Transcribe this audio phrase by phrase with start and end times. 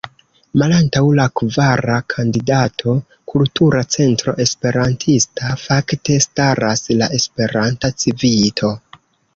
[0.59, 2.95] Malantaŭ la kvara kandidato,
[3.33, 8.77] Kultura Centro Esperantista, fakte staras la Esperanta Civito.